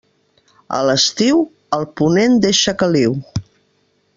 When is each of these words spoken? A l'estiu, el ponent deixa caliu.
A 0.77 0.79
l'estiu, 0.89 1.43
el 1.79 1.85
ponent 2.01 2.41
deixa 2.47 2.77
caliu. 2.81 3.15